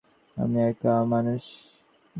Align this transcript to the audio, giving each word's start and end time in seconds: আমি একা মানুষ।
আমি 0.37 0.59
একা 0.69 0.93
মানুষ। 1.11 1.43